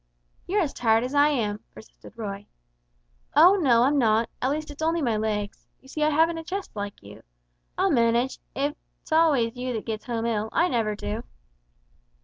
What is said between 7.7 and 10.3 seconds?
I'll manage, it's always you that gets home